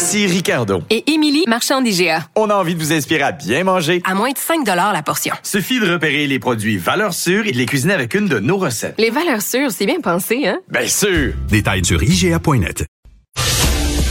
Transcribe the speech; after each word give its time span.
Ici 0.00 0.26
Ricardo. 0.26 0.82
Et 0.88 1.12
Émilie, 1.12 1.44
marchand 1.46 1.82
d'IGA. 1.82 2.24
On 2.34 2.48
a 2.48 2.54
envie 2.54 2.74
de 2.74 2.80
vous 2.80 2.90
inspirer 2.90 3.20
à 3.20 3.32
bien 3.32 3.64
manger. 3.64 4.00
À 4.06 4.14
moins 4.14 4.30
de 4.30 4.38
5 4.38 4.66
la 4.66 5.02
portion. 5.02 5.34
Suffit 5.42 5.78
de 5.78 5.92
repérer 5.92 6.26
les 6.26 6.38
produits 6.38 6.78
valeurs 6.78 7.12
sûres 7.12 7.46
et 7.46 7.52
de 7.52 7.58
les 7.58 7.66
cuisiner 7.66 7.92
avec 7.92 8.14
une 8.14 8.26
de 8.26 8.38
nos 8.38 8.56
recettes. 8.56 8.94
Les 8.96 9.10
valeurs 9.10 9.42
sûres, 9.42 9.70
c'est 9.70 9.84
bien 9.84 10.00
pensé, 10.00 10.46
hein? 10.46 10.58
Bien 10.70 10.86
sûr! 10.86 11.34
Détails 11.50 11.84
sur 11.84 12.02
IGA.net. 12.02 12.86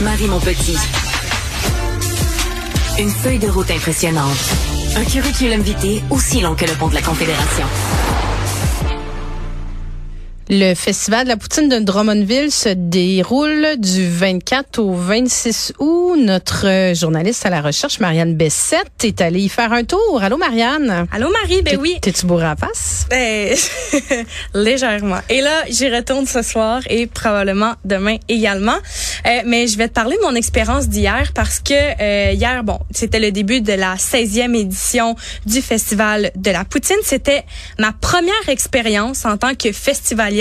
Marie 0.02 0.28
mon 0.28 0.38
petit. 0.38 0.78
Une 3.00 3.10
feuille 3.10 3.40
de 3.40 3.48
route 3.48 3.72
impressionnante. 3.72 4.38
Un 4.96 5.04
curriculum 5.04 5.60
vitae 5.60 6.04
aussi 6.10 6.40
long 6.40 6.54
que 6.54 6.66
le 6.66 6.72
pont 6.74 6.86
de 6.86 6.94
la 6.94 7.02
Confédération. 7.02 7.66
Le 10.52 10.74
Festival 10.74 11.22
de 11.22 11.28
la 11.28 11.36
poutine 11.36 11.68
de 11.68 11.78
Drummondville 11.78 12.50
se 12.50 12.70
déroule 12.70 13.76
du 13.78 14.10
24 14.10 14.80
au 14.80 14.94
26 14.94 15.74
août. 15.78 16.16
Notre 16.18 16.92
journaliste 16.92 17.46
à 17.46 17.50
la 17.50 17.62
recherche, 17.62 18.00
Marianne 18.00 18.34
Bessette, 18.34 19.04
est 19.04 19.20
allée 19.20 19.42
y 19.42 19.48
faire 19.48 19.72
un 19.72 19.84
tour. 19.84 20.20
Allô, 20.20 20.38
Marianne? 20.38 21.06
Allô, 21.12 21.30
Marie? 21.30 21.62
Ben 21.62 21.78
oui. 21.80 21.98
T'es-tu 22.02 22.26
bourrée 22.26 22.46
à 22.46 22.56
face? 22.56 23.06
Ben, 23.08 23.54
légèrement. 24.54 25.20
Et 25.28 25.40
là, 25.40 25.52
j'y 25.68 25.88
retourne 25.88 26.26
ce 26.26 26.42
soir 26.42 26.80
et 26.90 27.06
probablement 27.06 27.74
demain 27.84 28.16
également. 28.28 28.78
Euh, 29.26 29.42
mais 29.46 29.68
je 29.68 29.78
vais 29.78 29.86
te 29.86 29.92
parler 29.92 30.16
de 30.16 30.22
mon 30.22 30.34
expérience 30.34 30.88
d'hier 30.88 31.30
parce 31.32 31.60
que 31.60 31.74
euh, 31.74 32.32
hier, 32.32 32.64
bon, 32.64 32.80
c'était 32.90 33.20
le 33.20 33.30
début 33.30 33.60
de 33.60 33.74
la 33.74 33.94
16e 33.94 34.56
édition 34.56 35.14
du 35.46 35.62
Festival 35.62 36.32
de 36.34 36.50
la 36.50 36.64
poutine. 36.64 36.96
C'était 37.04 37.44
ma 37.78 37.92
première 37.92 38.48
expérience 38.48 39.24
en 39.24 39.36
tant 39.36 39.54
que 39.54 39.70
festivalière 39.70 40.39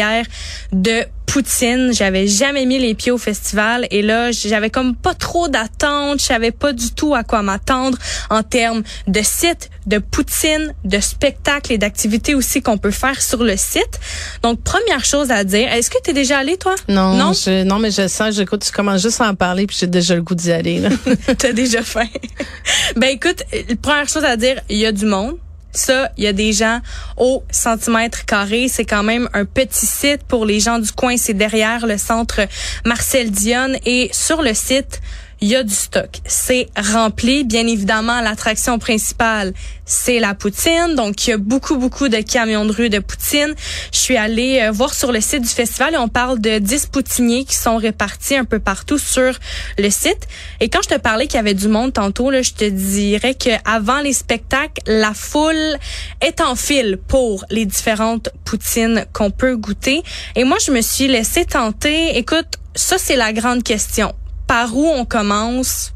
de 0.71 1.05
poutine. 1.25 1.91
J'avais 1.93 2.27
jamais 2.27 2.65
mis 2.65 2.79
les 2.79 2.95
pieds 2.95 3.11
au 3.11 3.17
festival 3.17 3.87
et 3.91 4.01
là, 4.01 4.31
j'avais 4.31 4.69
comme 4.69 4.95
pas 4.95 5.13
trop 5.13 5.47
d'attentes. 5.47 6.19
Je 6.19 6.25
savais 6.25 6.51
pas 6.51 6.73
du 6.73 6.91
tout 6.91 7.13
à 7.13 7.23
quoi 7.23 7.41
m'attendre 7.43 7.97
en 8.29 8.41
termes 8.41 8.81
de 9.07 9.21
site, 9.21 9.69
de 9.85 9.99
poutine, 9.99 10.73
de 10.85 10.99
spectacles 10.99 11.73
et 11.73 11.77
d'activités 11.77 12.33
aussi 12.33 12.61
qu'on 12.61 12.77
peut 12.77 12.91
faire 12.91 13.21
sur 13.21 13.43
le 13.43 13.57
site. 13.57 13.99
Donc, 14.41 14.61
première 14.63 15.05
chose 15.05 15.29
à 15.29 15.43
dire, 15.43 15.71
est-ce 15.71 15.89
que 15.89 15.97
tu 16.03 16.11
es 16.11 16.13
déjà 16.13 16.39
allé, 16.39 16.57
toi? 16.57 16.75
Non, 16.87 17.13
non, 17.15 17.31
non 17.65 17.79
mais 17.79 17.91
je 17.91 18.07
sens, 18.07 18.35
j'écoute, 18.35 18.63
tu 18.65 18.71
commences 18.71 19.01
juste 19.01 19.21
à 19.21 19.29
en 19.29 19.35
parler 19.35 19.67
puis 19.67 19.77
j'ai 19.79 19.87
déjà 19.87 20.15
le 20.15 20.21
goût 20.21 20.35
d'y 20.35 20.51
aller. 20.51 20.81
T'as 21.37 21.53
déjà 21.53 21.83
faim. 21.83 22.07
ben 22.95 23.09
écoute, 23.09 23.43
première 23.81 24.09
chose 24.09 24.23
à 24.23 24.35
dire, 24.35 24.59
il 24.69 24.77
y 24.77 24.85
a 24.85 24.91
du 24.91 25.05
monde 25.05 25.37
ça, 25.71 26.11
il 26.17 26.23
y 26.23 26.27
a 26.27 26.33
des 26.33 26.51
gens 26.53 26.79
au 27.17 27.43
centimètre 27.51 28.25
carré. 28.25 28.67
C'est 28.67 28.85
quand 28.85 29.03
même 29.03 29.29
un 29.33 29.45
petit 29.45 29.85
site 29.85 30.23
pour 30.27 30.45
les 30.45 30.59
gens 30.59 30.79
du 30.79 30.91
coin. 30.91 31.17
C'est 31.17 31.33
derrière 31.33 31.85
le 31.85 31.97
centre 31.97 32.41
Marcel 32.85 33.31
Dionne. 33.31 33.77
Et 33.85 34.09
sur 34.11 34.41
le 34.41 34.53
site, 34.53 35.01
il 35.41 35.47
y 35.47 35.55
a 35.55 35.63
du 35.63 35.73
stock. 35.73 36.09
C'est 36.25 36.67
rempli. 36.77 37.43
Bien 37.43 37.65
évidemment, 37.65 38.21
l'attraction 38.21 38.79
principale, 38.79 39.53
c'est 39.85 40.19
la 40.19 40.33
poutine. 40.33 40.95
Donc, 40.95 41.25
il 41.25 41.29
y 41.31 41.33
a 41.33 41.37
beaucoup, 41.37 41.77
beaucoup 41.77 42.09
de 42.09 42.17
camions 42.17 42.65
de 42.65 42.71
rue 42.71 42.89
de 42.89 42.99
poutine. 42.99 43.53
Je 43.91 43.97
suis 43.97 44.17
allée 44.17 44.59
euh, 44.61 44.71
voir 44.71 44.93
sur 44.93 45.11
le 45.11 45.21
site 45.21 45.41
du 45.41 45.49
festival 45.49 45.93
et 45.93 45.97
on 45.97 46.07
parle 46.07 46.39
de 46.39 46.59
10 46.59 46.87
poutiniers 46.87 47.45
qui 47.45 47.55
sont 47.55 47.77
répartis 47.77 48.35
un 48.35 48.45
peu 48.45 48.59
partout 48.59 48.97
sur 48.97 49.33
le 49.77 49.89
site. 49.89 50.27
Et 50.59 50.69
quand 50.69 50.81
je 50.83 50.89
te 50.89 50.99
parlais 50.99 51.27
qu'il 51.27 51.35
y 51.35 51.39
avait 51.39 51.53
du 51.53 51.67
monde 51.67 51.93
tantôt, 51.93 52.29
là, 52.29 52.41
je 52.41 52.53
te 52.53 52.65
dirais 52.65 53.33
que 53.33 53.51
avant 53.65 53.99
les 53.99 54.13
spectacles, 54.13 54.81
la 54.87 55.13
foule 55.13 55.77
est 56.21 56.41
en 56.41 56.55
file 56.55 56.99
pour 57.07 57.45
les 57.49 57.65
différentes 57.65 58.29
poutines 58.43 59.05
qu'on 59.13 59.31
peut 59.31 59.55
goûter. 59.55 60.03
Et 60.35 60.43
moi, 60.43 60.57
je 60.65 60.71
me 60.71 60.81
suis 60.81 61.07
laissée 61.07 61.45
tenter. 61.45 62.17
Écoute, 62.17 62.47
ça, 62.75 62.97
c'est 62.97 63.15
la 63.15 63.33
grande 63.33 63.63
question 63.63 64.13
par 64.49 64.75
où 64.75 64.87
on 64.87 65.05
commence 65.05 65.93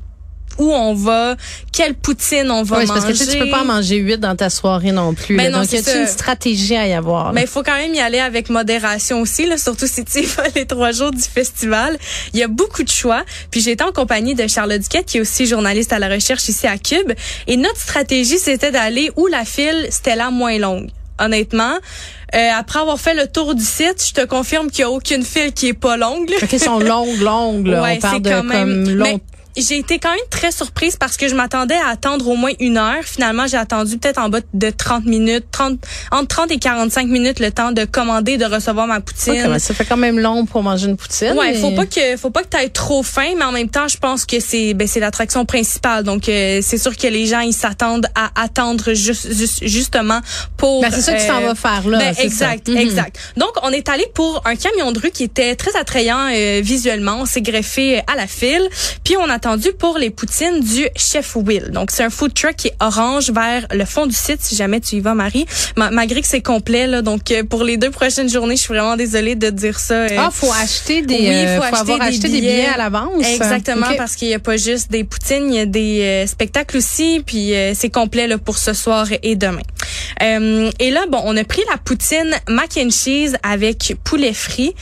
où 0.59 0.71
on 0.71 0.93
va, 0.93 1.35
quelle 1.71 1.95
poutine 1.95 2.51
on 2.51 2.61
va 2.61 2.77
oui, 2.77 2.85
manger. 2.85 3.01
parce 3.01 3.19
que 3.19 3.31
tu, 3.31 3.39
peux 3.39 3.49
pas 3.49 3.63
manger 3.63 3.95
huit 3.95 4.19
dans 4.19 4.35
ta 4.35 4.51
soirée 4.51 4.91
non 4.91 5.15
plus. 5.15 5.35
Ben 5.35 5.51
non, 5.51 5.61
Donc, 5.61 5.71
y 5.71 5.77
a 5.77 6.01
une 6.01 6.05
stratégie 6.05 6.75
à 6.75 6.87
y 6.87 6.93
avoir? 6.93 7.33
Mais 7.33 7.41
il 7.41 7.47
faut 7.47 7.63
quand 7.63 7.75
même 7.75 7.95
y 7.95 7.99
aller 7.99 8.19
avec 8.19 8.51
modération 8.51 9.21
aussi, 9.21 9.47
là, 9.47 9.57
surtout 9.57 9.87
si 9.87 10.05
tu 10.05 10.21
vas 10.21 10.43
les 10.55 10.67
trois 10.67 10.91
jours 10.91 11.09
du 11.09 11.23
festival. 11.23 11.97
Il 12.35 12.39
y 12.39 12.43
a 12.43 12.47
beaucoup 12.47 12.83
de 12.83 12.89
choix. 12.89 13.23
Puis 13.49 13.61
j'étais 13.61 13.83
en 13.83 13.91
compagnie 13.91 14.35
de 14.35 14.45
Charlotte 14.45 14.79
Duquette, 14.79 15.07
qui 15.07 15.17
est 15.17 15.21
aussi 15.21 15.47
journaliste 15.47 15.91
à 15.91 15.97
la 15.97 16.07
recherche 16.07 16.47
ici 16.47 16.67
à 16.67 16.77
Cube. 16.77 17.13
Et 17.47 17.57
notre 17.57 17.79
stratégie, 17.79 18.37
c'était 18.37 18.69
d'aller 18.69 19.09
où 19.15 19.25
la 19.25 19.45
file, 19.45 19.87
c'était 19.89 20.15
la 20.15 20.29
moins 20.29 20.59
longue 20.59 20.91
honnêtement. 21.25 21.75
Euh, 22.35 22.49
après 22.57 22.79
avoir 22.79 22.99
fait 22.99 23.13
le 23.13 23.27
tour 23.27 23.53
du 23.53 23.63
site, 23.63 24.03
je 24.07 24.13
te 24.13 24.25
confirme 24.25 24.71
qu'il 24.71 24.85
n'y 24.85 24.91
a 24.91 24.91
aucune 24.91 25.23
file 25.23 25.53
qui 25.53 25.67
est 25.67 25.73
pas 25.73 25.97
longue. 25.97 26.29
Là. 26.29 26.59
sont 26.59 26.79
longues, 26.79 27.17
longues. 27.19 27.67
Là. 27.67 27.81
Ouais, 27.83 27.97
On 27.97 28.01
parle 28.01 28.21
de 28.21 28.29
comme 28.31 28.89
long 28.89 29.19
j'ai 29.55 29.77
été 29.77 29.99
quand 29.99 30.09
même 30.09 30.19
très 30.29 30.51
surprise 30.51 30.95
parce 30.95 31.17
que 31.17 31.27
je 31.27 31.35
m'attendais 31.35 31.75
à 31.75 31.89
attendre 31.89 32.27
au 32.27 32.35
moins 32.35 32.53
une 32.59 32.77
heure. 32.77 33.03
Finalement, 33.03 33.45
j'ai 33.47 33.57
attendu 33.57 33.97
peut-être 33.97 34.17
en 34.17 34.29
bas 34.29 34.39
de 34.53 34.69
30 34.69 35.05
minutes, 35.05 35.45
30, 35.51 35.79
entre 36.11 36.27
30 36.27 36.51
et 36.51 36.57
45 36.57 37.07
minutes 37.07 37.39
le 37.39 37.51
temps 37.51 37.71
de 37.71 37.85
commander, 37.85 38.37
de 38.37 38.45
recevoir 38.45 38.87
ma 38.87 38.99
poutine. 38.99 39.45
Okay, 39.45 39.59
ça 39.59 39.73
fait 39.73 39.85
quand 39.85 39.97
même 39.97 40.19
long 40.19 40.45
pour 40.45 40.63
manger 40.63 40.87
une 40.87 40.97
poutine. 40.97 41.37
Ouais, 41.37 41.53
faut 41.55 41.71
pas 41.71 41.85
que, 41.85 42.17
faut 42.17 42.31
pas 42.31 42.41
que 42.41 42.47
t'aies 42.47 42.69
trop 42.69 43.03
faim, 43.03 43.33
mais 43.37 43.45
en 43.45 43.51
même 43.51 43.69
temps, 43.69 43.87
je 43.87 43.97
pense 43.97 44.25
que 44.25 44.39
c'est, 44.39 44.73
ben, 44.73 44.87
c'est 44.87 44.99
l'attraction 44.99 45.45
principale. 45.45 46.03
Donc, 46.03 46.29
euh, 46.29 46.59
c'est 46.63 46.77
sûr 46.77 46.95
que 46.97 47.07
les 47.07 47.25
gens, 47.27 47.41
ils 47.41 47.53
s'attendent 47.53 48.07
à 48.15 48.31
attendre 48.41 48.93
juste, 48.93 49.27
justement 49.61 50.19
pour. 50.57 50.81
Ben, 50.81 50.91
c'est 50.91 51.01
ça 51.01 51.13
que 51.13 51.21
tu 51.21 51.27
t'en 51.27 51.41
vas 51.41 51.55
faire 51.55 51.87
là. 51.87 51.99
Ben, 51.99 52.15
exact, 52.17 52.67
ça. 52.67 52.79
exact. 52.79 53.19
Donc, 53.37 53.51
on 53.61 53.69
est 53.69 53.87
allé 53.89 54.05
pour 54.15 54.41
un 54.45 54.55
camion 54.55 54.91
de 54.91 54.99
rue 54.99 55.11
qui 55.11 55.23
était 55.23 55.55
très 55.55 55.75
attrayant 55.75 56.29
euh, 56.31 56.61
visuellement. 56.63 57.17
On 57.19 57.25
s'est 57.25 57.41
greffé 57.41 58.01
à 58.07 58.15
la 58.15 58.27
file, 58.27 58.67
puis 59.03 59.15
on 59.17 59.29
a 59.29 59.39
attendu 59.43 59.73
pour 59.77 59.97
les 59.97 60.09
poutines 60.09 60.61
du 60.61 60.87
Chef 60.95 61.35
Will. 61.35 61.71
Donc, 61.71 61.91
c'est 61.91 62.03
un 62.03 62.09
food 62.09 62.33
truck 62.33 62.55
qui 62.55 62.69
est 62.69 62.75
orange 62.79 63.29
vers 63.29 63.67
le 63.71 63.83
fond 63.83 64.05
du 64.05 64.15
site, 64.15 64.37
si 64.39 64.55
jamais 64.55 64.79
tu 64.79 64.95
y 64.95 64.99
vas, 65.01 65.15
Marie. 65.15 65.45
malgré 65.75 66.21
que 66.21 66.27
c'est 66.27 66.41
complet, 66.41 66.87
là. 66.87 67.01
Donc, 67.01 67.29
euh, 67.29 67.43
pour 67.43 67.65
les 67.65 67.75
deux 67.75 67.91
prochaines 67.91 68.29
journées, 68.29 68.55
je 68.55 68.61
suis 68.61 68.73
vraiment 68.73 68.95
désolée 68.95 69.35
de 69.35 69.49
dire 69.49 69.79
ça. 69.79 69.95
Euh. 69.95 70.17
Ah, 70.17 70.29
faut 70.31 70.51
acheter 70.53 71.01
des, 71.01 71.15
oui, 71.15 71.27
euh, 71.27 71.57
faut, 71.57 71.75
avoir 71.75 71.99
des 71.99 72.05
acheté 72.05 72.29
billets. 72.29 72.39
des 72.39 72.47
billets 72.47 72.67
à 72.67 72.77
l'avance. 72.77 73.27
Exactement, 73.27 73.87
parce 73.97 74.15
qu'il 74.15 74.29
y 74.29 74.33
a 74.33 74.39
pas 74.39 74.55
juste 74.55 74.89
des 74.89 75.03
poutines, 75.03 75.51
il 75.51 75.55
y 75.55 75.59
a 75.59 75.65
des 75.65 76.23
spectacles 76.25 76.77
aussi, 76.77 77.21
puis 77.25 77.51
c'est 77.75 77.89
complet 77.89 78.27
là, 78.27 78.37
pour 78.37 78.57
ce 78.57 78.71
soir 78.71 79.07
et 79.23 79.35
demain. 79.35 79.59
Et 80.21 80.91
là, 80.91 81.05
bon, 81.09 81.21
on 81.25 81.35
a 81.35 81.43
pris 81.43 81.61
la 81.69 81.77
poutine 81.77 82.33
mac 82.47 82.77
and 82.77 82.89
cheese 82.89 83.35
avec 83.43 83.95
poulet 84.03 84.33
frit. 84.33 84.73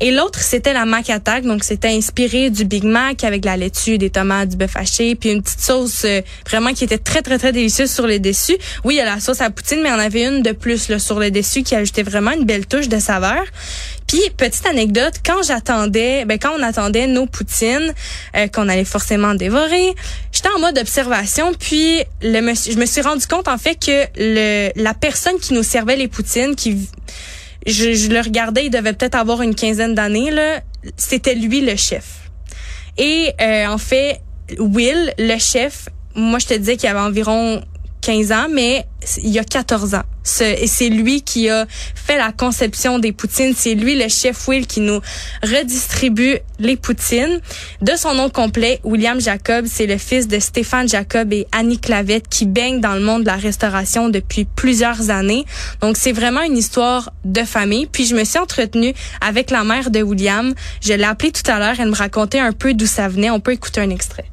Et 0.00 0.10
l'autre, 0.10 0.40
c'était 0.40 0.72
la 0.72 0.84
mac 0.84 1.10
attack. 1.10 1.44
Donc, 1.44 1.64
c'était 1.64 1.88
inspiré 1.88 2.50
du 2.50 2.64
Big 2.64 2.84
Mac 2.84 3.24
avec 3.24 3.44
la 3.44 3.56
laitue, 3.56 3.98
des 3.98 4.10
tomates, 4.10 4.50
du 4.50 4.56
bœuf 4.56 4.76
haché, 4.76 5.14
puis 5.14 5.30
une 5.30 5.42
petite 5.42 5.60
sauce 5.60 6.04
euh, 6.04 6.20
vraiment 6.48 6.72
qui 6.72 6.84
était 6.84 6.98
très, 6.98 7.22
très, 7.22 7.38
très 7.38 7.52
délicieuse 7.52 7.90
sur 7.90 8.06
le 8.06 8.20
dessus. 8.20 8.56
Oui, 8.84 8.94
il 8.94 8.98
y 8.98 9.00
a 9.00 9.04
la 9.04 9.20
sauce 9.20 9.40
à 9.40 9.50
poutine, 9.50 9.80
mais 9.82 9.90
en 9.90 9.98
avait 9.98 10.24
une 10.24 10.42
de 10.42 10.52
plus 10.52 10.88
là, 10.88 10.98
sur 10.98 11.18
le 11.18 11.30
dessus 11.30 11.62
qui 11.62 11.74
ajoutait 11.74 12.02
vraiment 12.02 12.32
une 12.32 12.44
belle 12.44 12.66
touche 12.66 12.88
de 12.88 12.98
saveur. 12.98 13.42
Puis 14.08 14.22
petite 14.38 14.66
anecdote, 14.66 15.16
quand 15.24 15.42
j'attendais, 15.46 16.24
ben 16.24 16.38
quand 16.38 16.58
on 16.58 16.62
attendait 16.62 17.06
nos 17.06 17.26
poutines 17.26 17.92
euh, 18.34 18.48
qu'on 18.48 18.66
allait 18.68 18.86
forcément 18.86 19.34
dévorer, 19.34 19.94
j'étais 20.32 20.48
en 20.48 20.58
mode 20.58 20.78
observation. 20.78 21.52
Puis 21.52 22.02
je 22.22 22.78
me 22.78 22.86
suis 22.86 23.02
rendu 23.02 23.26
compte 23.26 23.48
en 23.48 23.58
fait 23.58 23.74
que 23.74 24.06
le 24.16 24.70
la 24.76 24.94
personne 24.94 25.38
qui 25.38 25.52
nous 25.52 25.62
servait 25.62 25.96
les 25.96 26.08
poutines, 26.08 26.56
qui 26.56 26.88
je, 27.66 28.08
le 28.08 28.20
regardais, 28.20 28.64
il 28.64 28.70
devait 28.70 28.94
peut-être 28.94 29.14
avoir 29.14 29.42
une 29.42 29.54
quinzaine 29.54 29.94
d'années 29.94 30.30
là, 30.30 30.62
c'était 30.96 31.34
lui 31.34 31.60
le 31.60 31.76
chef. 31.76 32.30
Et 32.96 33.32
euh, 33.42 33.66
en 33.66 33.78
fait, 33.78 34.22
Will, 34.58 35.12
le 35.18 35.38
chef, 35.38 35.90
moi 36.14 36.38
je 36.38 36.46
te 36.46 36.54
disais 36.54 36.78
qu'il 36.78 36.88
avait 36.88 36.98
environ 36.98 37.62
15 38.08 38.32
ans, 38.32 38.46
mais 38.50 38.86
il 39.22 39.28
y 39.28 39.38
a 39.38 39.44
14 39.44 39.94
ans. 39.94 40.02
et 40.40 40.66
c'est 40.66 40.88
lui 40.88 41.20
qui 41.20 41.50
a 41.50 41.66
fait 41.94 42.16
la 42.16 42.32
conception 42.32 42.98
des 42.98 43.12
poutines. 43.12 43.52
C'est 43.54 43.74
lui, 43.74 43.96
le 43.96 44.08
chef 44.08 44.48
Will, 44.48 44.66
qui 44.66 44.80
nous 44.80 45.02
redistribue 45.42 46.38
les 46.58 46.78
poutines. 46.78 47.38
De 47.82 47.92
son 47.96 48.14
nom 48.14 48.30
complet, 48.30 48.80
William 48.82 49.20
Jacob, 49.20 49.66
c'est 49.70 49.84
le 49.84 49.98
fils 49.98 50.26
de 50.26 50.38
Stéphane 50.38 50.88
Jacob 50.88 51.34
et 51.34 51.46
Annie 51.52 51.78
Clavette 51.78 52.28
qui 52.28 52.46
baignent 52.46 52.80
dans 52.80 52.94
le 52.94 53.02
monde 53.02 53.24
de 53.24 53.26
la 53.26 53.36
restauration 53.36 54.08
depuis 54.08 54.46
plusieurs 54.46 55.10
années. 55.10 55.44
Donc, 55.82 55.98
c'est 55.98 56.12
vraiment 56.12 56.40
une 56.40 56.56
histoire 56.56 57.12
de 57.26 57.42
famille. 57.42 57.88
Puis, 57.92 58.06
je 58.06 58.14
me 58.14 58.24
suis 58.24 58.38
entretenue 58.38 58.94
avec 59.20 59.50
la 59.50 59.64
mère 59.64 59.90
de 59.90 60.00
William. 60.00 60.54
Je 60.80 60.94
l'ai 60.94 61.04
appelée 61.04 61.30
tout 61.30 61.50
à 61.50 61.58
l'heure. 61.58 61.74
Elle 61.78 61.90
me 61.90 61.94
racontait 61.94 62.40
un 62.40 62.52
peu 62.52 62.72
d'où 62.72 62.86
ça 62.86 63.06
venait. 63.06 63.28
On 63.28 63.40
peut 63.40 63.52
écouter 63.52 63.82
un 63.82 63.90
extrait 63.90 64.24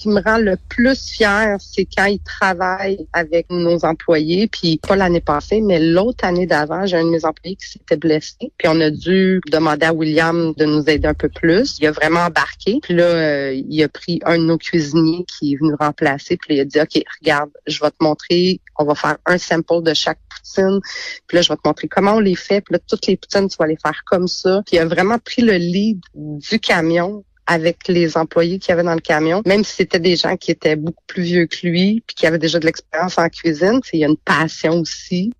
qui 0.00 0.08
me 0.08 0.22
rend 0.22 0.38
le 0.38 0.56
plus 0.68 1.10
fier, 1.10 1.58
c'est 1.60 1.84
quand 1.84 2.06
il 2.06 2.20
travaille 2.20 3.06
avec 3.12 3.50
nos 3.50 3.84
employés. 3.84 4.48
Puis 4.48 4.78
pas 4.78 4.96
l'année 4.96 5.20
passée, 5.20 5.60
mais 5.60 5.78
l'autre 5.78 6.24
année 6.24 6.46
d'avant, 6.46 6.86
j'ai 6.86 6.96
un 6.96 7.04
de 7.04 7.10
mes 7.10 7.24
employés 7.26 7.56
qui 7.56 7.68
s'était 7.68 7.98
blessé. 7.98 8.50
Puis 8.56 8.68
on 8.68 8.80
a 8.80 8.90
dû 8.90 9.40
demander 9.50 9.86
à 9.86 9.92
William 9.92 10.54
de 10.56 10.64
nous 10.64 10.88
aider 10.88 11.06
un 11.06 11.14
peu 11.14 11.28
plus. 11.28 11.76
Il 11.80 11.86
a 11.86 11.92
vraiment 11.92 12.20
embarqué. 12.20 12.78
Puis 12.82 12.94
là, 12.94 13.04
euh, 13.04 13.52
il 13.52 13.82
a 13.82 13.88
pris 13.88 14.20
un 14.24 14.38
de 14.38 14.44
nos 14.44 14.56
cuisiniers 14.56 15.26
qui 15.26 15.52
est 15.52 15.56
venu 15.56 15.74
remplacer. 15.78 16.38
Puis 16.38 16.56
il 16.56 16.60
a 16.60 16.64
dit, 16.64 16.80
OK, 16.80 17.02
regarde, 17.20 17.50
je 17.66 17.80
vais 17.80 17.90
te 17.90 18.02
montrer. 18.02 18.60
On 18.78 18.84
va 18.84 18.94
faire 18.94 19.18
un 19.26 19.36
sample 19.36 19.82
de 19.82 19.92
chaque 19.92 20.18
poutine. 20.30 20.80
Puis 21.26 21.36
là, 21.36 21.42
je 21.42 21.50
vais 21.50 21.56
te 21.56 21.62
montrer 21.66 21.88
comment 21.88 22.14
on 22.14 22.20
les 22.20 22.36
fait. 22.36 22.62
Puis 22.62 22.72
là, 22.72 22.78
toutes 22.88 23.06
les 23.06 23.18
poutines, 23.18 23.48
tu 23.48 23.56
vas 23.58 23.66
les 23.66 23.76
faire 23.76 24.00
comme 24.06 24.28
ça. 24.28 24.62
Puis 24.64 24.76
il 24.76 24.78
a 24.78 24.86
vraiment 24.86 25.18
pris 25.18 25.42
le 25.42 25.56
lead 25.56 26.00
du 26.14 26.58
camion 26.58 27.22
avec 27.50 27.88
les 27.88 28.16
employés 28.16 28.60
qu'il 28.60 28.70
y 28.70 28.72
avait 28.74 28.84
dans 28.84 28.94
le 28.94 29.00
camion, 29.00 29.42
même 29.44 29.64
si 29.64 29.74
c'était 29.74 29.98
des 29.98 30.14
gens 30.14 30.36
qui 30.36 30.52
étaient 30.52 30.76
beaucoup 30.76 31.02
plus 31.08 31.24
vieux 31.24 31.46
que 31.46 31.66
lui, 31.66 32.00
puis 32.06 32.14
qui 32.14 32.24
avaient 32.28 32.38
déjà 32.38 32.60
de 32.60 32.64
l'expérience 32.64 33.18
en 33.18 33.28
cuisine. 33.28 33.80
Il 33.92 33.98
y 33.98 34.04
a 34.04 34.08
une 34.08 34.16
passion 34.16 34.74
aussi. 34.74 35.32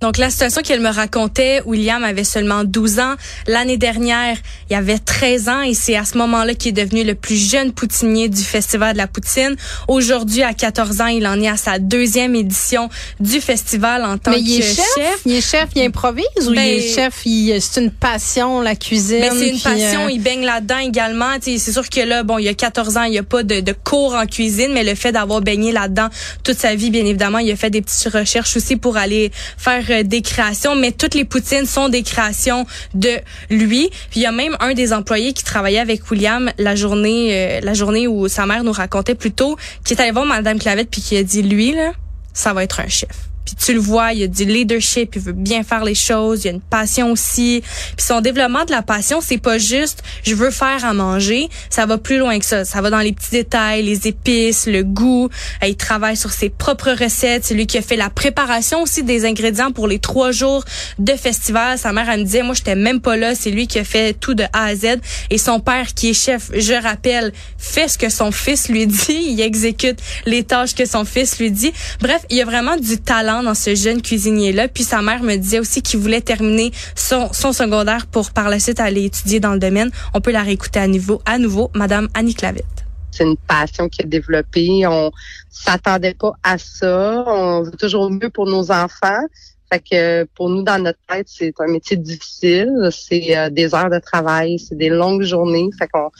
Donc 0.00 0.16
la 0.16 0.30
situation 0.30 0.62
qu'elle 0.62 0.80
me 0.80 0.88
racontait, 0.88 1.60
William 1.66 2.02
avait 2.04 2.24
seulement 2.24 2.64
12 2.64 3.00
ans. 3.00 3.16
L'année 3.46 3.76
dernière, 3.76 4.34
il 4.70 4.76
avait 4.76 4.98
13 4.98 5.48
ans 5.50 5.60
et 5.60 5.74
c'est 5.74 5.94
à 5.94 6.06
ce 6.06 6.16
moment-là 6.16 6.54
qu'il 6.54 6.70
est 6.70 6.84
devenu 6.84 7.04
le 7.04 7.14
plus 7.14 7.36
jeune 7.36 7.70
poutinier 7.72 8.30
du 8.30 8.42
Festival 8.42 8.94
de 8.94 8.98
la 8.98 9.06
Poutine. 9.06 9.56
Aujourd'hui, 9.88 10.42
à 10.42 10.54
14 10.54 11.02
ans, 11.02 11.06
il 11.08 11.26
en 11.26 11.38
est 11.42 11.48
à 11.48 11.58
sa 11.58 11.78
deuxième 11.78 12.34
édition 12.34 12.88
du 13.20 13.42
festival 13.42 14.02
en 14.06 14.16
tant 14.16 14.30
Mais 14.30 14.38
que 14.38 14.42
il 14.42 14.60
est 14.60 14.74
chef. 14.74 15.20
Il 15.26 15.34
est 15.34 15.40
chef, 15.42 15.68
il 15.76 15.82
improvise 15.82 16.24
ou 16.46 16.52
il 16.52 16.54
Ben, 16.54 16.64
est 16.78 16.94
chef, 16.94 17.20
il- 17.26 17.60
c'est 17.60 17.82
une 17.82 17.90
passion, 17.90 18.62
la 18.62 18.76
cuisine. 18.76 19.20
Mais 19.20 19.30
c'est 19.30 19.48
une 19.48 19.54
puis, 19.54 19.62
passion, 19.62 20.06
euh, 20.06 20.10
il 20.10 20.22
baigne 20.22 20.46
là-dedans 20.46 20.78
également. 20.78 21.32
C'est 21.42 21.58
sûr 21.58 21.86
que 21.90 22.00
là, 22.00 22.22
bon, 22.22 22.38
il 22.38 22.44
y 22.44 22.48
a 22.48 22.54
14 22.54 22.96
ans, 22.96 23.02
il 23.02 23.10
n'y 23.10 23.18
a 23.18 23.22
pas 23.22 23.42
de, 23.42 23.60
de 23.60 23.72
cours 23.72 24.14
en 24.14 24.24
cuisine, 24.24 24.70
mais 24.72 24.82
le 24.82 24.94
fait 24.94 25.12
d'avoir 25.12 25.42
baigné 25.42 25.72
là-dedans 25.72 26.08
toute 26.42 26.58
sa 26.58 26.74
vie, 26.74 26.88
bien 26.90 27.04
évidemment, 27.04 27.38
il 27.38 27.50
a 27.50 27.56
fait 27.56 27.68
des 27.68 27.82
petites 27.82 28.10
recherches 28.14 28.56
aussi 28.56 28.76
pour 28.76 28.96
aller 28.96 29.30
faire 29.58 29.84
euh, 29.90 30.02
des 30.02 30.22
créations. 30.22 30.76
Mais 30.76 30.92
toutes 30.92 31.14
les 31.14 31.24
poutines 31.24 31.66
sont 31.66 31.88
des 31.88 32.02
créations 32.02 32.66
de 32.94 33.10
lui. 33.50 33.90
Puis 34.10 34.20
il 34.20 34.22
y 34.22 34.26
a 34.26 34.32
même 34.32 34.56
un 34.60 34.74
des 34.74 34.92
employés 34.92 35.32
qui 35.32 35.44
travaillait 35.44 35.78
avec 35.78 36.10
William 36.10 36.50
la 36.58 36.74
journée, 36.74 37.30
euh, 37.32 37.60
la 37.62 37.74
journée 37.74 38.06
où 38.06 38.28
sa 38.28 38.46
mère 38.46 38.64
nous 38.64 38.72
racontait 38.72 39.14
plus 39.14 39.32
tôt, 39.32 39.56
qui 39.84 39.94
est 39.94 40.00
allé 40.00 40.10
voir 40.10 40.26
Madame 40.26 40.58
Clavette 40.58 40.90
puis 40.90 41.00
qui 41.00 41.16
a 41.16 41.22
dit, 41.22 41.42
lui 41.42 41.72
là, 41.72 41.92
ça 42.32 42.52
va 42.52 42.64
être 42.64 42.80
un 42.80 42.88
chef. 42.88 43.29
Tu 43.58 43.72
le 43.74 43.80
vois, 43.80 44.12
il 44.12 44.20
y 44.20 44.24
a 44.24 44.26
du 44.26 44.44
leadership, 44.44 45.16
il 45.16 45.22
veut 45.22 45.32
bien 45.32 45.62
faire 45.62 45.84
les 45.84 45.94
choses, 45.94 46.44
il 46.44 46.46
y 46.46 46.50
a 46.50 46.52
une 46.52 46.60
passion 46.60 47.12
aussi. 47.12 47.62
Puis 47.96 48.06
son 48.06 48.20
développement 48.20 48.64
de 48.64 48.70
la 48.70 48.82
passion, 48.82 49.20
c'est 49.20 49.38
pas 49.38 49.58
juste 49.58 50.02
je 50.24 50.34
veux 50.34 50.50
faire 50.50 50.84
à 50.84 50.92
manger, 50.92 51.48
ça 51.70 51.86
va 51.86 51.98
plus 51.98 52.18
loin 52.18 52.38
que 52.38 52.44
ça. 52.44 52.64
Ça 52.64 52.80
va 52.80 52.90
dans 52.90 53.00
les 53.00 53.12
petits 53.12 53.30
détails, 53.30 53.82
les 53.82 54.06
épices, 54.06 54.66
le 54.66 54.82
goût. 54.82 55.28
Euh, 55.62 55.66
Il 55.66 55.76
travaille 55.76 56.16
sur 56.16 56.30
ses 56.30 56.50
propres 56.50 56.90
recettes. 56.90 57.44
C'est 57.44 57.54
lui 57.54 57.66
qui 57.66 57.78
a 57.78 57.82
fait 57.82 57.96
la 57.96 58.10
préparation 58.10 58.82
aussi 58.82 59.02
des 59.02 59.24
ingrédients 59.24 59.72
pour 59.72 59.88
les 59.88 59.98
trois 59.98 60.32
jours 60.32 60.64
de 60.98 61.12
festival. 61.14 61.78
Sa 61.78 61.92
mère, 61.92 62.08
elle 62.08 62.20
me 62.20 62.24
disait, 62.24 62.42
moi, 62.42 62.54
j'étais 62.54 62.74
même 62.74 63.00
pas 63.00 63.16
là. 63.16 63.34
C'est 63.34 63.50
lui 63.50 63.66
qui 63.66 63.78
a 63.78 63.84
fait 63.84 64.14
tout 64.14 64.34
de 64.34 64.44
A 64.52 64.66
à 64.66 64.74
Z. 64.74 65.00
Et 65.30 65.38
son 65.38 65.60
père, 65.60 65.94
qui 65.94 66.10
est 66.10 66.14
chef, 66.14 66.50
je 66.54 66.74
rappelle, 66.74 67.32
fait 67.58 67.88
ce 67.88 67.98
que 67.98 68.08
son 68.08 68.32
fils 68.32 68.68
lui 68.68 68.86
dit. 68.86 69.00
Il 69.30 69.40
exécute 69.40 70.00
les 70.26 70.44
tâches 70.44 70.74
que 70.74 70.86
son 70.86 71.04
fils 71.04 71.38
lui 71.38 71.50
dit. 71.50 71.72
Bref, 72.00 72.22
il 72.30 72.36
y 72.36 72.42
a 72.42 72.44
vraiment 72.44 72.76
du 72.76 72.98
talent 72.98 73.39
dans 73.42 73.54
ce 73.54 73.74
jeune 73.74 74.02
cuisinier-là. 74.02 74.68
Puis 74.68 74.84
sa 74.84 75.02
mère 75.02 75.22
me 75.22 75.36
disait 75.36 75.58
aussi 75.58 75.82
qu'il 75.82 76.00
voulait 76.00 76.20
terminer 76.20 76.72
son, 76.94 77.32
secondaire 77.32 78.06
pour 78.06 78.30
par 78.32 78.48
la 78.48 78.58
suite 78.58 78.80
aller 78.80 79.04
étudier 79.04 79.40
dans 79.40 79.52
le 79.52 79.58
domaine. 79.58 79.90
On 80.14 80.20
peut 80.20 80.32
la 80.32 80.42
réécouter 80.42 80.78
à 80.78 80.86
nouveau, 80.86 81.20
à 81.24 81.38
nouveau, 81.38 81.70
Madame 81.74 82.08
Annie 82.14 82.34
Clavette. 82.34 82.66
C'est 83.10 83.24
une 83.24 83.36
passion 83.36 83.88
qui 83.88 84.02
a 84.02 84.06
développé. 84.06 84.86
On 84.86 85.10
s'attendait 85.50 86.14
pas 86.14 86.32
à 86.42 86.58
ça. 86.58 87.24
On 87.26 87.62
veut 87.62 87.72
toujours 87.72 88.10
mieux 88.10 88.30
pour 88.30 88.46
nos 88.46 88.70
enfants. 88.70 89.26
Fait 89.72 89.80
que 89.80 90.24
pour 90.34 90.48
nous, 90.48 90.62
dans 90.62 90.82
notre 90.82 90.98
tête, 91.08 91.28
c'est 91.28 91.54
un 91.60 91.68
métier 91.68 91.96
difficile. 91.96 92.88
C'est 92.90 93.36
euh, 93.36 93.50
des 93.50 93.72
heures 93.72 93.90
de 93.90 94.00
travail, 94.00 94.58
c'est 94.58 94.76
des 94.76 94.88
longues 94.88 95.22
journées. 95.22 95.70
Fait 95.78 95.86
qu'on 95.86 96.10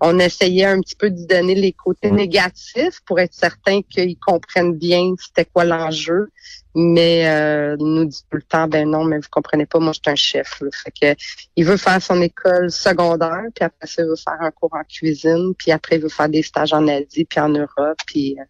on 0.00 0.18
essayait 0.18 0.64
un 0.64 0.80
petit 0.80 0.96
peu 0.96 1.10
de 1.10 1.26
donner 1.26 1.54
les 1.54 1.72
côtés 1.72 2.10
négatifs 2.10 3.00
pour 3.04 3.20
être 3.20 3.34
certain 3.34 3.82
qu'ils 3.82 4.16
comprennent 4.18 4.76
bien 4.76 5.14
c'était 5.18 5.44
quoi 5.44 5.64
l'enjeu. 5.64 6.28
Mais 6.74 7.28
euh, 7.28 7.76
nous 7.78 8.06
dit 8.06 8.20
tout 8.30 8.36
le 8.36 8.42
temps, 8.42 8.66
ben 8.66 8.90
non, 8.90 9.04
mais 9.04 9.18
vous 9.18 9.28
comprenez 9.30 9.66
pas, 9.66 9.78
moi 9.78 9.92
je 9.92 10.00
suis 10.02 10.10
un 10.10 10.14
chef. 10.14 10.60
là. 10.60 10.68
Fait 10.72 10.90
que 10.90 11.20
il 11.56 11.64
veut 11.64 11.76
faire 11.76 12.02
son 12.02 12.20
école 12.20 12.70
secondaire, 12.70 13.44
puis 13.54 13.64
après 13.64 13.86
ça, 13.86 14.02
il 14.02 14.08
veut 14.08 14.16
faire 14.16 14.40
un 14.40 14.50
cours 14.50 14.74
en 14.74 14.82
cuisine, 14.84 15.54
puis 15.56 15.70
après 15.70 15.96
il 15.96 16.02
veut 16.02 16.08
faire 16.08 16.28
des 16.28 16.42
stages 16.42 16.72
en 16.72 16.88
Asie, 16.88 17.24
puis 17.24 17.40
en 17.40 17.50
Europe, 17.50 17.98
puis 18.06 18.36
euh, 18.40 18.44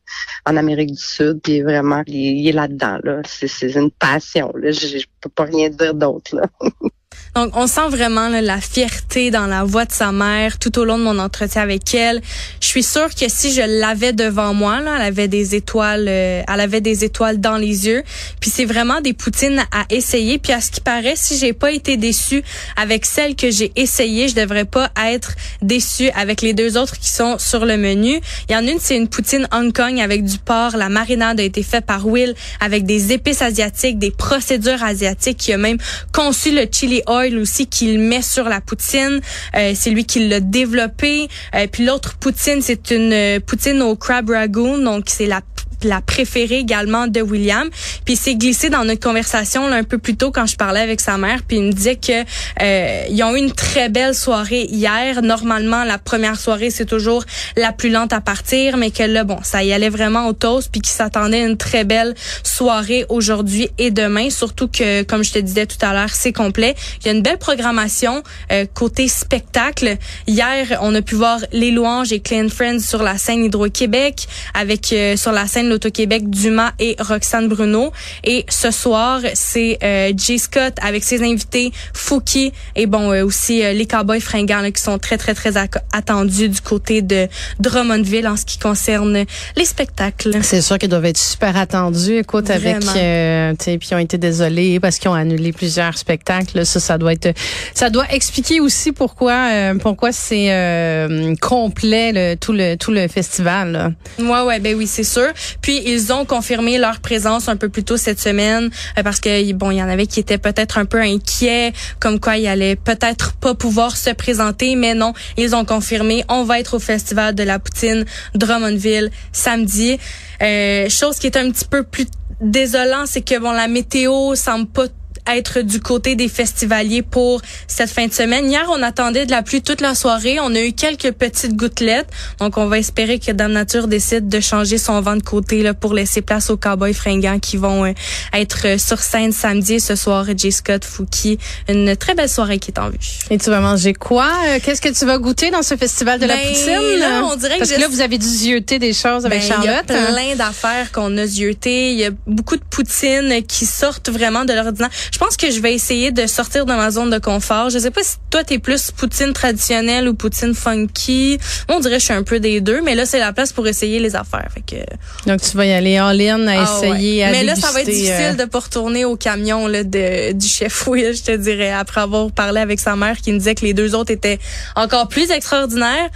en 0.47 0.57
Amérique 0.57 0.93
du 0.93 1.03
Sud, 1.03 1.41
puis 1.43 1.63
vraiment, 1.63 2.03
il, 2.07 2.49
est 2.49 2.53
là-dedans. 2.53 2.99
Là. 3.03 3.21
C'est, 3.27 3.49
c'est 3.49 3.73
une 3.75 3.91
passion. 3.91 4.53
Là. 4.57 4.71
Je, 4.71 4.99
je 4.99 5.07
peux 5.21 5.31
pas 5.31 5.45
rien 5.45 5.69
dire 5.69 5.95
d'autre. 5.95 6.37
Là. 6.37 6.49
Donc, 7.35 7.51
on 7.57 7.67
sent 7.67 7.89
vraiment 7.91 8.29
là, 8.29 8.41
la 8.41 8.61
fierté 8.61 9.33
dans 9.33 9.49
la 9.49 9.65
voix 9.65 9.85
de 9.85 9.93
sa 9.93 10.13
mère 10.13 10.57
tout 10.61 10.79
au 10.79 10.85
long 10.85 10.99
de 10.99 11.03
mon 11.03 11.19
entretien 11.19 11.63
avec 11.63 11.93
elle. 11.93 12.23
Je 12.61 12.69
suis 12.69 12.85
sûre 12.85 13.13
que 13.13 13.29
si 13.29 13.53
je 13.53 13.81
l'avais 13.81 14.13
devant 14.13 14.55
moi, 14.55 14.81
là, 14.81 14.93
elle 14.97 15.07
avait 15.07 15.27
des 15.27 15.57
étoiles, 15.57 16.07
euh, 16.09 16.43
elle 16.47 16.61
avait 16.61 16.81
des 16.81 17.05
étoiles 17.05 17.41
dans 17.41 17.57
les 17.57 17.89
yeux. 17.89 18.05
Puis 18.39 18.51
c'est 18.51 18.65
vraiment 18.65 19.01
des 19.01 19.15
poutines 19.15 19.65
à 19.73 19.85
essayer. 19.91 20.39
Puis 20.39 20.53
à 20.53 20.61
ce 20.61 20.71
qui 20.71 20.81
paraît, 20.81 21.15
si 21.17 21.37
j'ai 21.37 21.53
pas 21.53 21.73
été 21.73 21.97
déçue 21.97 22.45
avec 22.77 23.05
celle 23.05 23.35
que 23.35 23.51
j'ai 23.51 23.73
essayée, 23.75 24.29
je 24.29 24.37
devrais 24.37 24.65
pas 24.65 24.91
être 25.05 25.33
déçue 25.61 26.11
avec 26.11 26.41
les 26.41 26.55
deux 26.55 26.79
autres 26.79 27.01
qui 27.01 27.11
sont 27.11 27.39
sur 27.41 27.67
le 27.67 27.77
menu. 27.77 28.21
Il 28.49 28.53
y 28.53 28.57
en 28.57 28.65
a 28.65 28.71
une, 28.71 28.79
c'est 28.79 28.97
une 28.97 29.09
poutine 29.09 29.49
Hong 29.53 29.73
Kong 29.73 29.99
avec 29.99 30.23
du 30.23 30.39
porc. 30.39 30.77
La 30.77 30.89
marinade 30.89 31.41
a 31.41 31.43
été 31.43 31.65
faite 31.65 31.85
par 31.85 32.07
Will 32.07 32.37
avec 32.61 32.87
des 32.87 33.13
épices 33.13 33.43
asiatiques, 33.43 33.99
des 33.99 34.13
procédures 34.13 34.85
asiatiques. 34.85 35.39
qui 35.39 35.53
a 35.53 35.59
même 35.59 35.79
conçu 36.13 36.55
le 36.55 36.67
chili 36.71 37.03
oil 37.09 37.24
aussi 37.33 37.67
qu'il 37.67 37.99
met 37.99 38.23
sur 38.23 38.49
la 38.49 38.61
poutine. 38.61 39.21
Euh, 39.57 39.73
c'est 39.75 39.91
lui 39.91 40.05
qui 40.05 40.29
l'a 40.29 40.41
développé. 40.41 41.29
Euh, 41.55 41.67
puis 41.71 41.85
l'autre 41.85 42.17
poutine, 42.17 42.61
c'est 42.61 42.91
une 42.91 43.13
euh, 43.13 43.41
poutine 43.41 43.83
au 43.83 43.97
crab 43.97 44.31
ragoon. 44.31 44.79
Donc 44.79 45.05
c'est 45.09 45.27
la 45.27 45.41
la 45.85 46.01
préférée 46.01 46.59
également 46.59 47.07
de 47.07 47.21
William. 47.21 47.69
Puis 48.05 48.17
c'est 48.17 48.35
glissé 48.35 48.71
dans 48.71 48.85
notre 48.85 49.01
conversation 49.01 49.69
là, 49.69 49.77
un 49.77 49.85
peu 49.85 49.99
plus 49.99 50.17
tôt 50.17 50.31
quand 50.31 50.47
je 50.47 50.57
parlais 50.57 50.81
avec 50.81 51.01
sa 51.01 51.19
mère. 51.19 51.41
Puis 51.47 51.59
il 51.59 51.65
me 51.65 51.73
disait 51.73 51.97
que 51.97 52.25
euh, 52.63 53.05
ils 53.09 53.23
ont 53.23 53.35
eu 53.35 53.39
une 53.39 53.53
très 53.53 53.89
belle 53.89 54.15
soirée 54.15 54.67
hier. 54.71 55.23
Normalement, 55.23 55.85
la 55.85 55.99
première 55.99 56.39
soirée 56.39 56.71
c'est 56.71 56.87
toujours 56.87 57.25
la 57.57 57.73
plus 57.73 57.91
lente 57.91 58.13
à 58.13 58.21
partir, 58.21 58.77
mais 58.77 58.91
que 58.91 59.03
là 59.03 59.25
bon, 59.25 59.39
ça 59.43 59.63
y 59.63 59.73
allait 59.73 59.89
vraiment 59.89 60.27
au 60.27 60.33
toast. 60.33 60.71
Puis 60.73 60.81
qu'il 60.81 60.93
s'attendait 60.93 61.43
à 61.43 61.47
une 61.47 61.57
très 61.57 61.85
belle 61.85 62.15
soirée 62.43 63.07
aujourd'hui 63.09 63.69
et 63.79 63.91
demain. 63.91 64.31
Surtout 64.31 64.69
que 64.69 65.03
comme 65.03 65.25
je 65.25 65.33
te 65.33 65.39
disais 65.39 65.67
tout 65.67 65.79
à 65.85 65.93
l'heure, 65.93 66.11
c'est 66.11 66.33
complet. 66.33 66.75
Il 67.01 67.07
y 67.07 67.09
a 67.11 67.13
une 67.13 67.23
belle 67.23 67.39
programmation 67.39 68.23
euh, 68.53 68.67
côté 68.73 69.09
spectacle. 69.09 69.97
Hier, 70.27 70.79
on 70.81 70.95
a 70.95 71.03
pu 71.03 71.15
voir 71.15 71.41
les 71.53 71.71
louanges 71.71 72.13
et 72.13 72.21
Clean 72.21 72.49
Friends 72.49 72.81
sur 72.81 73.03
la 73.03 73.19
scène 73.19 73.45
Hydro-Québec 73.45 74.27
avec 74.55 74.93
euh, 74.93 75.17
sur 75.17 75.33
la 75.33 75.47
scène 75.47 75.69
l'Auto-Québec 75.75 76.31
Dumas 76.31 76.73
et 76.79 76.97
Roxane 77.01 77.49
Bruno. 77.49 77.93
Et 78.23 78.47
ce 78.49 78.71
soir, 78.71 79.21
c'est 79.35 79.79
euh, 79.83 80.13
Jay 80.17 80.39
Scott 80.39 80.75
avec 80.81 81.03
ses 81.03 81.23
invités 81.23 81.73
Fouki 81.93 82.53
et 82.77 82.87
bon 82.87 83.11
euh, 83.13 83.25
aussi 83.25 83.63
euh, 83.65 83.73
les 83.73 83.87
Cowboys 83.87 84.21
fringants 84.21 84.61
là, 84.61 84.71
qui 84.71 84.81
sont 84.81 84.99
très 84.99 85.19
très 85.19 85.35
très 85.35 85.57
attendus 85.93 86.49
du 86.49 86.61
côté 86.61 87.03
de 87.03 87.29
Drummondville 87.59 88.29
en 88.29 88.37
ce 88.37 88.45
qui 88.45 88.59
concerne 88.59 89.25
les 89.57 89.65
spectacles. 89.65 90.39
C'est 90.43 90.63
sûr 90.63 90.79
qu'ils 90.79 90.89
doivent 90.89 91.05
être 91.07 91.19
super 91.19 91.57
attendus. 91.57 92.19
Écoute, 92.19 92.51
avec, 92.51 92.77
Vraiment. 92.77 92.93
euh, 92.97 93.53
tu 93.59 93.65
sais, 93.65 93.79
puis 93.79 93.89
ils 93.91 93.95
ont 93.95 93.99
été 93.99 94.17
désolés 94.19 94.79
parce 94.81 94.99
qu'ils 94.99 95.11
ont 95.11 95.15
annulé 95.15 95.53
plusieurs 95.53 95.99
spectacles. 95.99 96.65
Ça, 96.65 96.79
ça 96.79 96.99
doit 96.99 97.13
être, 97.13 97.35
ça 97.75 97.91
doit 97.91 98.07
expliquer 98.13 98.61
aussi 98.61 98.93
pourquoi, 98.93 99.33
euh, 99.53 99.75
pourquoi 99.75 100.13
c'est 100.13 100.53
euh, 100.53 101.35
complet 101.41 102.13
le, 102.13 102.35
tout 102.37 102.53
le 102.53 102.77
tout 102.77 102.93
le 102.93 103.09
festival. 103.09 103.73
là. 103.73 103.91
Ouais, 104.19 104.47
ouais, 104.47 104.61
ben 104.61 104.77
oui, 104.77 104.87
c'est 104.87 105.05
sûr. 105.05 105.29
Puis 105.65 105.81
ils 105.87 106.13
ont 106.13 106.27
confirmé 106.27 106.77
leur 106.77 107.01
présence 107.01 107.49
un 107.49 107.57
peu 107.57 107.71
plus 107.71 107.85
tôt 107.85 107.97
cette 107.97 108.21
semaine 108.21 108.69
euh, 108.99 109.03
parce 109.03 109.19
que 109.19 109.51
bon, 109.55 109.71
il 109.71 109.79
y 109.79 109.83
en 109.83 109.89
avait 109.89 110.07
qui 110.07 110.21
étaient 110.21 110.37
peut-être 110.37 110.77
un 110.77 110.85
peu 110.85 111.01
inquiets, 111.01 111.73
comme 112.01 112.21
quoi 112.21 112.37
ils 112.37 112.47
allaient 112.47 112.77
peut-être 112.77 113.33
pas 113.33 113.55
pouvoir 113.55 113.97
se 113.97 114.11
présenter, 114.11 114.77
mais 114.77 114.93
non, 114.93 115.15
ils 115.39 115.57
ont 115.57 115.65
confirmé. 115.65 116.23
On 116.29 116.45
va 116.45 116.61
être 116.61 116.75
au 116.75 116.79
festival 116.79 117.35
de 117.35 117.45
la 117.45 117.59
poutine 117.59 118.05
Drummondville 118.35 119.11
samedi. 119.33 119.99
Euh, 120.43 120.91
chose 120.91 121.17
qui 121.19 121.29
est 121.29 121.37
un 121.39 121.51
petit 121.51 121.65
peu 121.65 121.83
plus 121.83 122.09
désolant, 122.43 123.07
c'est 123.07 123.23
que 123.23 123.39
bon, 123.39 123.53
la 123.53 123.67
météo 123.67 124.35
semble 124.35 124.67
pas 124.67 124.89
être 125.33 125.61
du 125.61 125.81
côté 125.81 126.17
des 126.17 126.29
festivaliers 126.29 127.03
pour 127.03 127.41
cette 127.67 127.91
fin 127.91 128.07
de 128.07 128.13
semaine. 128.13 128.51
Hier, 128.51 128.67
on 128.71 128.83
attendait 128.83 129.27
de 129.27 129.31
la 129.31 129.43
pluie 129.43 129.63
toute 129.63 129.81
la 129.81 129.95
soirée. 129.95 130.39
On 130.41 130.55
a 130.55 130.61
eu 130.61 130.73
quelques 130.73 131.13
petites 131.13 131.55
gouttelettes. 131.57 132.09
Donc, 132.41 132.59
on 132.59 132.67
va 132.67 132.79
espérer 132.79 133.19
que 133.19 133.33
Dame 133.33 133.53
Nature 133.53 133.89
décide 133.89 134.29
de 134.29 134.41
changer 134.41 134.79
son 134.79 135.01
vent 135.01 135.17
de 135.17 135.23
côté 135.23 135.63
là, 135.63 135.73
pour 135.75 135.95
laisser 135.95 136.21
place 136.23 136.51
aux 136.51 136.57
cowboys 136.57 136.93
fringants 136.95 137.39
qui 137.39 137.57
vont 137.57 137.85
euh, 137.85 137.93
être 138.33 138.79
sur 138.79 138.99
scène 138.99 139.33
samedi 139.33 139.81
ce 139.81 139.95
soir. 139.97 140.27
J. 140.37 140.53
Scott, 140.53 140.85
Fouki, 140.85 141.39
une 141.69 141.97
très 141.97 142.15
belle 142.15 142.29
soirée 142.29 142.59
qui 142.59 142.71
est 142.71 142.79
en 142.79 142.91
vue. 142.91 142.99
Et 143.31 143.39
tu 143.39 143.51
vas 143.51 143.61
manger 143.61 143.95
quoi? 143.95 144.31
Euh, 144.47 144.59
qu'est-ce 144.63 144.81
que 144.81 144.89
tu 144.91 145.05
vas 145.07 145.19
goûter 145.19 145.51
dans 145.51 145.63
ce 145.63 145.77
festival 145.77 146.19
de 146.21 146.27
la 146.27 146.37
Ben, 146.37 146.49
poutine? 146.49 146.99
là, 146.99 147.23
on 147.25 147.37
dirait 147.37 147.55
que 147.55 147.59
Parce 147.61 147.73
que 147.73 147.81
là, 147.81 147.89
vous 147.89 148.01
avez 148.01 148.19
dû 148.19 148.27
zioter 148.27 148.79
des 148.79 148.93
choses 148.93 149.25
avec 149.27 149.41
Ben, 149.41 149.47
Il 149.61 149.65
y 149.65 149.69
a 149.69 149.73
Charlotte. 149.77 149.91
hein? 149.91 150.13
plein 150.13 150.37
d'affaires 150.37 150.93
qu'on 150.93 151.17
a 151.17 151.27
zioutées. 151.27 151.93
Il 151.93 151.99
y 151.99 152.05
a 152.05 152.11
beaucoup 152.27 152.57
de 152.57 152.65
poutines 152.69 153.43
qui 153.47 153.65
sortent 153.67 154.11
vraiment 154.11 154.45
de 154.45 154.53
l'ordinaire. 154.53 154.91
Je 155.15 155.19
pense 155.21 155.37
que 155.37 155.49
je 155.49 155.61
vais 155.61 155.73
essayer 155.73 156.11
de 156.11 156.27
sortir 156.27 156.67
de 156.67 156.73
ma 156.73 156.91
zone 156.91 157.09
de 157.09 157.21
confort. 157.21 157.71
Je 157.71 157.79
sais 157.79 157.93
pas 157.93 158.03
si 158.03 158.17
toi 158.31 158.43
t'es 158.43 158.59
plus 158.59 158.91
poutine 158.91 159.33
traditionnelle 159.33 160.09
ou 160.09 160.15
poutine 160.15 160.57
funky. 160.57 161.39
Moi, 161.69 161.79
on 161.79 161.81
dirait 161.81 161.95
que 161.95 162.01
je 162.01 162.07
suis 162.07 162.15
un 162.15 162.25
peu 162.25 162.41
des 162.41 162.61
deux, 162.61 162.83
mais 162.83 162.97
là 162.97 163.07
c'est 163.07 163.21
la 163.21 163.33
place 163.33 163.53
pour 163.53 163.65
essayer 163.69 164.01
les 164.01 164.17
affaires. 164.17 164.49
Fait 164.53 164.63
que 164.63 164.83
Donc, 165.31 165.41
tu 165.41 165.57
vas 165.57 165.67
y 165.67 165.73
aller 165.73 166.01
en 166.01 166.11
ligne 166.11 166.49
à 166.49 166.65
Ah 166.65 166.79
essayer, 166.79 167.21
ouais. 167.21 167.29
à 167.29 167.31
Mais 167.31 167.45
là, 167.45 167.55
ça 167.55 167.71
va 167.71 167.83
être 167.83 167.87
déguster, 167.87 168.09
difficile 168.09 168.41
euh, 168.41 168.45
de 168.45 168.51
pas 168.51 168.59
retourner 168.59 169.05
au 169.05 169.15
camion 169.15 169.69
là, 169.69 169.85
de, 169.85 170.33
du 170.33 170.49
chef 170.49 170.89
Will, 170.89 171.15
je 171.15 171.23
te 171.23 171.37
dirais, 171.37 171.71
après 171.71 172.01
avoir 172.01 172.33
parlé 172.33 172.61
avec 172.61 172.81
sa 172.81 172.97
mère 172.97 173.17
qui 173.19 173.33
me 173.33 173.39
disait 173.39 173.55
que 173.55 173.65
les 173.65 173.73
deux 173.73 173.95
autres 173.95 174.11
étaient 174.11 174.41
encore 174.75 175.07
plus 175.07 175.31
extraordinaires. 175.31 176.11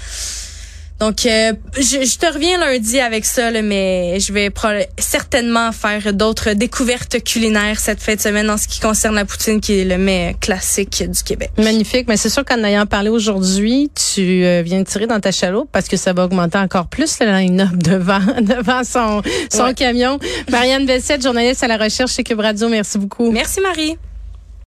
Donc, 1.01 1.27
euh, 1.27 1.53
je, 1.77 2.05
je 2.05 2.19
te 2.19 2.27
reviens 2.33 2.59
lundi 2.59 2.99
avec 2.99 3.25
ça, 3.25 3.51
là, 3.53 3.63
mais 3.63 4.19
je 4.19 4.33
vais 4.33 4.51
certainement 4.99 5.71
faire 5.71 6.13
d'autres 6.13 6.55
découvertes 6.55 7.23
culinaires 7.23 7.79
cette 7.79 8.03
fin 8.03 8.17
de 8.17 8.21
semaine 8.21 8.51
en 8.51 8.57
ce 8.57 8.67
qui 8.67 8.81
concerne 8.81 9.15
la 9.15 9.25
poutine, 9.25 9.61
qui 9.61 9.79
est 9.79 9.85
le 9.85 9.97
mets 9.97 10.35
classique 10.41 11.05
du 11.09 11.23
Québec. 11.23 11.51
Magnifique, 11.57 12.07
mais 12.09 12.17
c'est 12.17 12.29
sûr 12.31 12.45
qu'en 12.45 12.63
ayant 12.65 12.85
parlé 12.87 13.11
aujourd'hui, 13.11 13.91
tu 13.95 14.45
euh, 14.45 14.63
viens 14.65 14.81
de 14.81 14.87
tirer 14.87 15.07
dans 15.07 15.21
ta 15.21 15.31
chaloupe 15.31 15.69
parce 15.71 15.87
que 15.87 15.97
ça 15.97 16.13
va 16.13 16.25
augmenter 16.25 16.59
encore 16.59 16.89
plus 16.89 17.19
le 17.21 17.27
line-up 17.27 17.69
devant, 17.77 18.19
devant 18.41 18.83
son, 18.83 19.23
son 19.53 19.65
Ouais. 19.65 19.75
camion. 19.75 20.19
Marianne 20.51 20.85
Bessette, 20.87 21.23
journaliste 21.23 21.63
à 21.63 21.69
la 21.69 21.77
recherche 21.77 22.13
chez 22.15 22.25
Cube 22.25 22.41
Radio, 22.41 22.69
merci 22.69 22.99
beaucoup. 22.99 23.31
Merci 23.31 23.61
Marie. 23.61 23.97